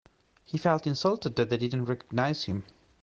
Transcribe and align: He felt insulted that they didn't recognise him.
He 0.43 0.57
felt 0.57 0.87
insulted 0.87 1.35
that 1.35 1.51
they 1.51 1.57
didn't 1.57 1.85
recognise 1.85 2.45
him. 2.45 2.63